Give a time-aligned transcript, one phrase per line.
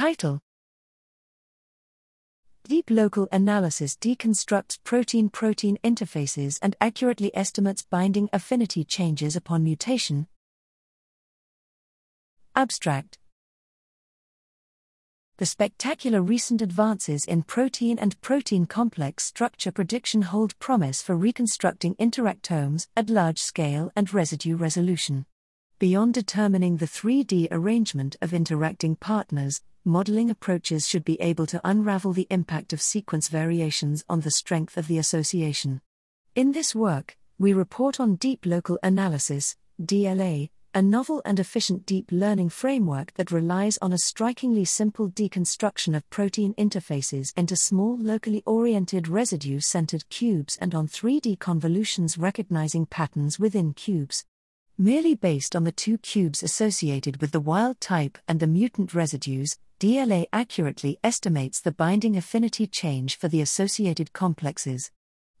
[0.00, 0.40] Title
[2.66, 10.26] Deep Local Analysis deconstructs protein protein interfaces and accurately estimates binding affinity changes upon mutation.
[12.56, 13.18] Abstract
[15.36, 21.94] The spectacular recent advances in protein and protein complex structure prediction hold promise for reconstructing
[21.96, 25.26] interactomes at large scale and residue resolution.
[25.80, 32.12] Beyond determining the 3D arrangement of interacting partners, modeling approaches should be able to unravel
[32.12, 35.80] the impact of sequence variations on the strength of the association.
[36.34, 42.12] In this work, we report on Deep Local Analysis, DLA, a novel and efficient deep
[42.12, 48.42] learning framework that relies on a strikingly simple deconstruction of protein interfaces into small locally
[48.44, 54.26] oriented residue centered cubes and on 3D convolutions recognizing patterns within cubes.
[54.82, 59.58] Merely based on the two cubes associated with the wild type and the mutant residues,
[59.78, 64.90] DLA accurately estimates the binding affinity change for the associated complexes.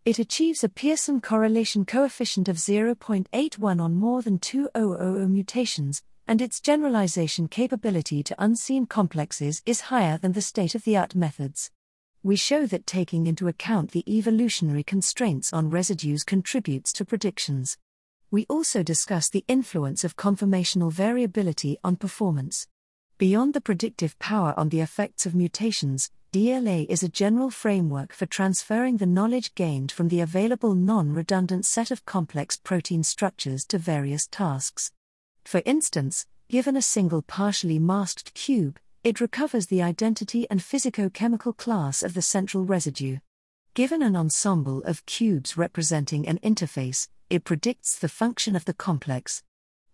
[0.04, 6.60] It achieves a Pearson correlation coefficient of 0.81 on more than 2000 mutations, and its
[6.60, 11.70] generalization capability to unseen complexes is higher than the state of the art methods.
[12.22, 17.78] We show that taking into account the evolutionary constraints on residues contributes to predictions
[18.30, 22.68] we also discuss the influence of conformational variability on performance.
[23.18, 28.26] Beyond the predictive power on the effects of mutations, DLA is a general framework for
[28.26, 33.78] transferring the knowledge gained from the available non redundant set of complex protein structures to
[33.78, 34.92] various tasks.
[35.44, 42.04] For instance, given a single partially masked cube, it recovers the identity and physicochemical class
[42.04, 43.18] of the central residue.
[43.74, 49.44] Given an ensemble of cubes representing an interface, it predicts the function of the complex.